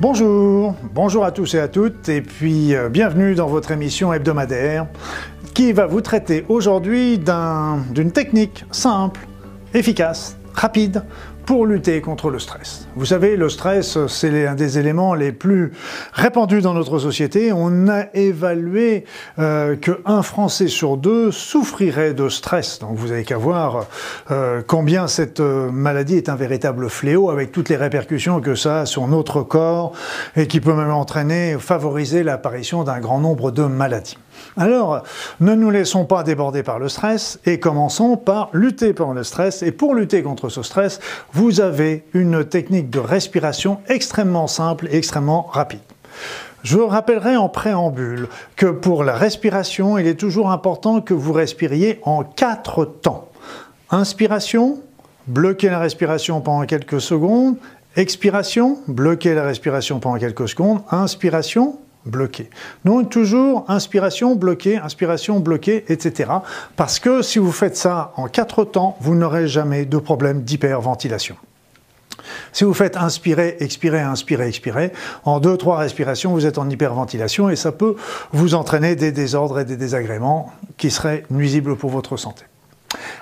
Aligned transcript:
Bonjour, 0.00 0.74
bonjour 0.94 1.26
à 1.26 1.30
tous 1.30 1.52
et 1.52 1.60
à 1.60 1.68
toutes, 1.68 2.08
et 2.08 2.22
puis 2.22 2.74
euh, 2.74 2.88
bienvenue 2.88 3.34
dans 3.34 3.48
votre 3.48 3.70
émission 3.70 4.14
hebdomadaire 4.14 4.86
qui 5.52 5.74
va 5.74 5.84
vous 5.84 6.00
traiter 6.00 6.46
aujourd'hui 6.48 7.18
d'une 7.18 8.10
technique 8.10 8.64
simple, 8.70 9.20
efficace, 9.74 10.38
rapide 10.54 11.02
pour 11.50 11.66
lutter 11.66 12.00
contre 12.00 12.30
le 12.30 12.38
stress. 12.38 12.86
Vous 12.94 13.06
savez, 13.06 13.34
le 13.34 13.48
stress, 13.48 13.98
c'est 14.06 14.46
un 14.46 14.54
des 14.54 14.78
éléments 14.78 15.14
les 15.14 15.32
plus 15.32 15.72
répandus 16.12 16.60
dans 16.60 16.74
notre 16.74 17.00
société. 17.00 17.50
On 17.52 17.88
a 17.88 18.04
évalué 18.14 19.04
euh, 19.40 19.74
qu'un 19.74 20.22
Français 20.22 20.68
sur 20.68 20.96
deux 20.96 21.32
souffrirait 21.32 22.14
de 22.14 22.28
stress. 22.28 22.78
Donc 22.78 22.94
vous 22.94 23.10
avez 23.10 23.24
qu'à 23.24 23.36
voir 23.36 23.86
euh, 24.30 24.62
combien 24.64 25.08
cette 25.08 25.40
euh, 25.40 25.72
maladie 25.72 26.14
est 26.14 26.28
un 26.28 26.36
véritable 26.36 26.88
fléau 26.88 27.30
avec 27.30 27.50
toutes 27.50 27.68
les 27.68 27.76
répercussions 27.76 28.40
que 28.40 28.54
ça 28.54 28.82
a 28.82 28.86
sur 28.86 29.08
notre 29.08 29.42
corps 29.42 29.90
et 30.36 30.46
qui 30.46 30.60
peut 30.60 30.74
même 30.74 30.92
entraîner, 30.92 31.56
favoriser 31.58 32.22
l'apparition 32.22 32.84
d'un 32.84 33.00
grand 33.00 33.18
nombre 33.18 33.50
de 33.50 33.64
maladies. 33.64 34.18
Alors, 34.56 35.02
ne 35.40 35.54
nous 35.54 35.70
laissons 35.70 36.04
pas 36.04 36.22
déborder 36.22 36.62
par 36.62 36.78
le 36.78 36.88
stress 36.88 37.38
et 37.44 37.60
commençons 37.60 38.16
par 38.16 38.50
lutter 38.52 38.94
contre 38.94 39.14
le 39.14 39.24
stress. 39.24 39.62
Et 39.62 39.72
pour 39.72 39.94
lutter 39.94 40.22
contre 40.22 40.48
ce 40.48 40.62
stress, 40.62 41.00
vous 41.32 41.39
avez 41.60 42.04
une 42.12 42.44
technique 42.44 42.90
de 42.90 42.98
respiration 42.98 43.78
extrêmement 43.88 44.46
simple 44.46 44.88
et 44.90 44.96
extrêmement 44.96 45.48
rapide. 45.50 45.80
Je 46.62 46.76
vous 46.76 46.86
rappellerai 46.86 47.36
en 47.36 47.48
préambule 47.48 48.28
que 48.56 48.66
pour 48.66 49.04
la 49.04 49.14
respiration, 49.14 49.96
il 49.96 50.06
est 50.06 50.20
toujours 50.20 50.50
important 50.50 51.00
que 51.00 51.14
vous 51.14 51.32
respiriez 51.32 51.98
en 52.04 52.22
quatre 52.22 52.84
temps. 52.84 53.30
Inspiration, 53.90 54.80
bloquez 55.26 55.70
la 55.70 55.78
respiration 55.78 56.42
pendant 56.42 56.66
quelques 56.66 57.00
secondes. 57.00 57.56
Expiration, 57.96 58.78
bloquez 58.86 59.34
la 59.34 59.44
respiration 59.44 59.98
pendant 59.98 60.18
quelques 60.18 60.50
secondes. 60.50 60.82
Inspiration, 60.90 61.78
bloqué. 62.04 62.50
Donc 62.84 63.10
toujours 63.10 63.64
inspiration 63.68 64.34
bloquée, 64.34 64.78
inspiration 64.78 65.40
bloquée, 65.40 65.84
etc. 65.88 66.30
Parce 66.76 66.98
que 66.98 67.22
si 67.22 67.38
vous 67.38 67.52
faites 67.52 67.76
ça 67.76 68.12
en 68.16 68.28
quatre 68.28 68.64
temps, 68.64 68.96
vous 69.00 69.14
n'aurez 69.14 69.48
jamais 69.48 69.84
de 69.84 69.98
problème 69.98 70.42
d'hyperventilation. 70.42 71.36
Si 72.52 72.64
vous 72.64 72.74
faites 72.74 72.96
inspirer, 72.96 73.56
expirer, 73.60 74.00
inspirer, 74.00 74.48
expirer, 74.48 74.92
en 75.24 75.40
deux, 75.40 75.56
trois 75.56 75.78
respirations, 75.78 76.32
vous 76.32 76.46
êtes 76.46 76.58
en 76.58 76.68
hyperventilation 76.68 77.48
et 77.48 77.56
ça 77.56 77.72
peut 77.72 77.96
vous 78.32 78.54
entraîner 78.54 78.96
des 78.96 79.12
désordres 79.12 79.60
et 79.60 79.64
des 79.64 79.76
désagréments 79.76 80.52
qui 80.76 80.90
seraient 80.90 81.24
nuisibles 81.30 81.76
pour 81.76 81.90
votre 81.90 82.16
santé. 82.16 82.44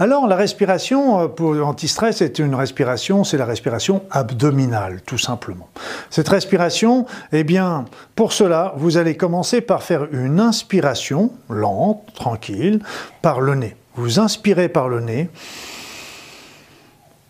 Alors 0.00 0.26
la 0.26 0.34
respiration 0.34 1.20
euh, 1.20 1.28
pour 1.28 1.52
l'antistress 1.52 2.22
est 2.22 2.38
une 2.38 2.54
respiration, 2.54 3.22
c'est 3.22 3.36
la 3.36 3.44
respiration 3.44 4.02
abdominale 4.10 5.02
tout 5.04 5.18
simplement. 5.18 5.68
Cette 6.08 6.30
respiration, 6.30 7.04
eh 7.32 7.44
bien 7.44 7.84
pour 8.16 8.32
cela, 8.32 8.72
vous 8.78 8.96
allez 8.96 9.14
commencer 9.14 9.60
par 9.60 9.82
faire 9.82 10.08
une 10.10 10.40
inspiration 10.40 11.30
lente, 11.50 12.14
tranquille, 12.14 12.80
par 13.20 13.42
le 13.42 13.54
nez. 13.56 13.76
Vous 13.94 14.18
inspirez 14.18 14.70
par 14.70 14.88
le 14.88 15.00
nez 15.00 15.28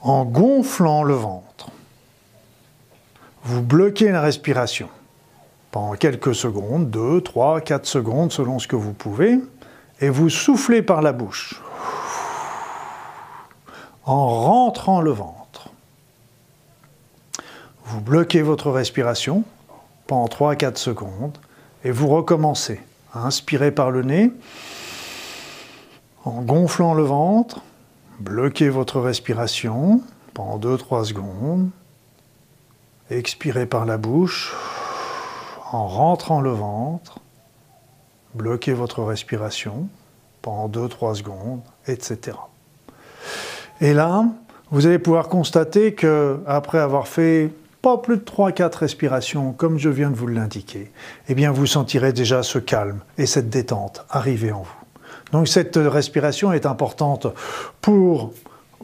en 0.00 0.24
gonflant 0.24 1.02
le 1.02 1.14
ventre. 1.14 1.68
Vous 3.42 3.60
bloquez 3.60 4.10
la 4.10 4.22
respiration 4.22 4.88
pendant 5.70 5.96
quelques 5.96 6.34
secondes, 6.34 6.88
2, 6.88 7.20
3, 7.20 7.60
4 7.60 7.84
secondes 7.84 8.32
selon 8.32 8.58
ce 8.58 8.66
que 8.66 8.76
vous 8.76 8.94
pouvez, 8.94 9.38
et 10.00 10.08
vous 10.08 10.30
soufflez 10.30 10.80
par 10.80 11.02
la 11.02 11.12
bouche 11.12 11.60
en 14.06 14.28
rentrant 14.28 15.00
le 15.00 15.10
ventre. 15.10 15.68
Vous 17.84 18.00
bloquez 18.00 18.42
votre 18.42 18.70
respiration 18.70 19.44
pendant 20.06 20.26
3-4 20.26 20.76
secondes 20.76 21.38
et 21.84 21.90
vous 21.90 22.08
recommencez 22.08 22.80
à 23.12 23.20
inspirer 23.20 23.70
par 23.70 23.90
le 23.90 24.02
nez 24.02 24.30
en 26.24 26.40
gonflant 26.40 26.94
le 26.94 27.02
ventre, 27.02 27.60
bloquez 28.18 28.70
votre 28.70 29.00
respiration 29.00 30.00
pendant 30.32 30.58
2-3 30.58 31.04
secondes, 31.04 31.70
expirez 33.10 33.66
par 33.66 33.84
la 33.84 33.98
bouche 33.98 34.54
en 35.70 35.86
rentrant 35.86 36.40
le 36.40 36.52
ventre, 36.52 37.20
bloquez 38.34 38.72
votre 38.72 39.02
respiration 39.02 39.88
pendant 40.40 40.68
2-3 40.68 41.16
secondes, 41.16 41.62
etc. 41.86 42.38
Et 43.80 43.92
là, 43.92 44.26
vous 44.70 44.86
allez 44.86 44.98
pouvoir 44.98 45.28
constater 45.28 45.94
que 45.94 46.38
après 46.46 46.78
avoir 46.78 47.08
fait 47.08 47.50
pas 47.82 47.98
plus 47.98 48.16
de 48.16 48.22
3-4 48.22 48.78
respirations, 48.78 49.52
comme 49.52 49.78
je 49.78 49.90
viens 49.90 50.10
de 50.10 50.16
vous 50.16 50.26
l'indiquer, 50.26 50.90
eh 51.28 51.34
bien 51.34 51.50
vous 51.50 51.66
sentirez 51.66 52.12
déjà 52.12 52.42
ce 52.42 52.58
calme 52.58 53.00
et 53.18 53.26
cette 53.26 53.50
détente 53.50 54.04
arriver 54.08 54.52
en 54.52 54.62
vous. 54.62 54.84
Donc 55.32 55.48
cette 55.48 55.76
respiration 55.76 56.52
est 56.52 56.64
importante 56.64 57.26
pour 57.80 58.32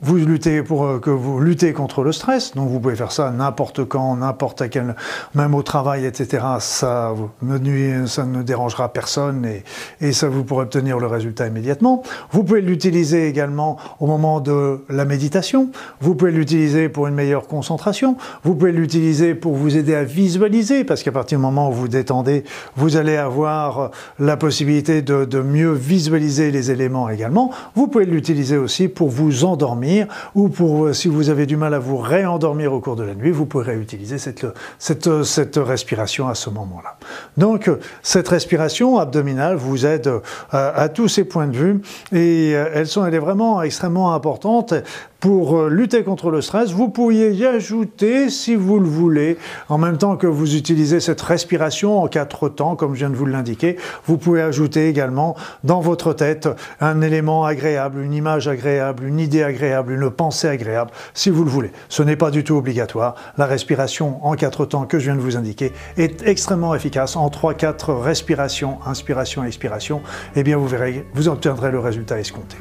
vous 0.00 0.16
luttez 0.16 0.62
pour 0.62 0.84
euh, 0.84 0.98
que 0.98 1.10
vous 1.10 1.40
luttez 1.40 1.72
contre 1.72 2.02
le 2.02 2.12
stress, 2.12 2.54
donc 2.54 2.68
vous 2.68 2.78
pouvez 2.78 2.94
faire 2.94 3.12
ça 3.12 3.30
n'importe 3.30 3.84
quand, 3.84 4.16
n'importe 4.16 4.68
quel, 4.70 4.94
même 5.34 5.54
au 5.54 5.62
travail, 5.62 6.06
etc. 6.06 6.44
Ça 6.60 7.14
ne 7.42 8.06
ça 8.06 8.24
ne 8.24 8.42
dérangera 8.42 8.92
personne 8.92 9.44
et, 9.44 9.64
et 10.00 10.12
ça 10.12 10.28
vous 10.28 10.44
pourrez 10.44 10.62
obtenir 10.62 10.98
le 10.98 11.06
résultat 11.06 11.46
immédiatement. 11.48 12.02
Vous 12.30 12.44
pouvez 12.44 12.60
l'utiliser 12.60 13.28
également 13.28 13.76
au 13.98 14.06
moment 14.06 14.40
de 14.40 14.84
la 14.88 15.04
méditation. 15.04 15.70
Vous 16.00 16.14
pouvez 16.14 16.30
l'utiliser 16.30 16.88
pour 16.88 17.06
une 17.08 17.14
meilleure 17.14 17.46
concentration. 17.46 18.16
Vous 18.44 18.54
pouvez 18.54 18.72
l'utiliser 18.72 19.34
pour 19.34 19.54
vous 19.54 19.76
aider 19.76 19.94
à 19.94 20.04
visualiser, 20.04 20.84
parce 20.84 21.02
qu'à 21.02 21.12
partir 21.12 21.38
du 21.38 21.42
moment 21.42 21.70
où 21.70 21.72
vous 21.72 21.88
détendez, 21.88 22.44
vous 22.76 22.96
allez 22.96 23.16
avoir 23.16 23.90
la 24.18 24.36
possibilité 24.36 25.02
de, 25.02 25.24
de 25.24 25.40
mieux 25.40 25.72
visualiser 25.72 26.50
les 26.50 26.70
éléments 26.70 27.08
également. 27.08 27.50
Vous 27.74 27.88
pouvez 27.88 28.04
l'utiliser 28.04 28.56
aussi 28.56 28.88
pour 28.88 29.08
vous 29.08 29.44
endormir 29.44 29.87
ou 30.34 30.48
pour, 30.48 30.86
euh, 30.86 30.92
si 30.92 31.08
vous 31.08 31.30
avez 31.30 31.46
du 31.46 31.56
mal 31.56 31.74
à 31.74 31.78
vous 31.78 31.96
réendormir 31.96 32.72
au 32.72 32.80
cours 32.80 32.96
de 32.96 33.02
la 33.02 33.14
nuit, 33.14 33.30
vous 33.30 33.46
pourrez 33.46 33.76
utiliser 33.76 34.18
cette, 34.18 34.46
cette, 34.78 35.24
cette 35.24 35.56
respiration 35.56 36.28
à 36.28 36.34
ce 36.34 36.50
moment-là. 36.50 36.96
Donc, 37.36 37.70
cette 38.02 38.28
respiration 38.28 38.98
abdominale 38.98 39.56
vous 39.56 39.86
aide 39.86 40.10
à, 40.50 40.88
tous 40.88 41.08
ces 41.08 41.24
points 41.24 41.46
de 41.46 41.56
vue 41.56 41.80
et 42.12 42.54
euh, 42.54 42.70
elles 42.74 42.86
sont, 42.86 43.04
elle 43.04 43.14
est 43.14 43.18
vraiment 43.18 43.62
extrêmement 43.62 44.14
importante 44.14 44.74
pour 45.20 45.56
euh, 45.56 45.68
lutter 45.68 46.04
contre 46.04 46.30
le 46.30 46.40
stress. 46.40 46.70
Vous 46.70 46.88
pourriez 46.88 47.32
y 47.32 47.44
ajouter, 47.44 48.30
si 48.30 48.54
vous 48.54 48.78
le 48.78 48.88
voulez, 48.88 49.36
en 49.68 49.78
même 49.78 49.98
temps 49.98 50.16
que 50.16 50.26
vous 50.26 50.54
utilisez 50.54 51.00
cette 51.00 51.20
respiration 51.20 52.02
en 52.02 52.08
quatre 52.08 52.48
temps, 52.48 52.76
comme 52.76 52.94
je 52.94 53.00
viens 53.00 53.10
de 53.10 53.16
vous 53.16 53.26
l'indiquer, 53.26 53.76
vous 54.06 54.16
pouvez 54.16 54.42
ajouter 54.42 54.88
également 54.88 55.36
dans 55.64 55.80
votre 55.80 56.12
tête 56.12 56.48
un 56.80 57.00
élément 57.00 57.44
agréable, 57.44 58.00
une 58.00 58.14
image 58.14 58.48
agréable, 58.48 59.04
une 59.04 59.18
idée 59.18 59.42
agréable, 59.42 59.77
une 59.88 60.10
pensée 60.10 60.48
agréable, 60.48 60.90
si 61.14 61.30
vous 61.30 61.44
le 61.44 61.50
voulez. 61.50 61.72
Ce 61.88 62.02
n'est 62.02 62.16
pas 62.16 62.30
du 62.30 62.44
tout 62.44 62.56
obligatoire. 62.56 63.14
La 63.36 63.46
respiration 63.46 64.24
en 64.24 64.34
quatre 64.34 64.66
temps 64.66 64.86
que 64.86 64.98
je 64.98 65.04
viens 65.04 65.16
de 65.16 65.20
vous 65.20 65.36
indiquer 65.36 65.72
est 65.96 66.26
extrêmement 66.26 66.74
efficace. 66.74 67.16
En 67.16 67.28
trois, 67.30 67.54
quatre 67.54 67.92
respirations, 67.92 68.78
inspiration, 68.86 69.44
expiration, 69.44 70.02
eh 70.36 70.42
bien 70.42 70.56
vous 70.56 70.68
verrez, 70.68 71.06
vous 71.14 71.28
obtiendrez 71.28 71.70
le 71.70 71.78
résultat 71.78 72.18
escompté. 72.18 72.56